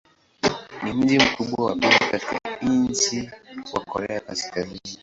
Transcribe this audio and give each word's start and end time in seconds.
Ni 0.83 0.93
mji 0.93 1.19
mkubwa 1.19 1.65
wa 1.65 1.75
pili 1.75 1.99
katika 2.11 2.39
nchi 2.61 3.29
wa 3.73 3.79
Korea 3.85 4.19
Kaskazini. 4.19 4.79